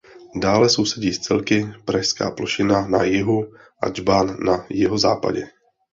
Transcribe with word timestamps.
Dále 0.35 0.69
sousedí 0.69 1.13
s 1.13 1.19
celky 1.19 1.73
Pražská 1.85 2.31
plošina 2.31 2.87
na 2.87 3.03
jihu 3.03 3.53
a 3.83 3.89
Džbán 3.89 4.37
na 4.43 4.65
jihozápadě. 4.69 5.47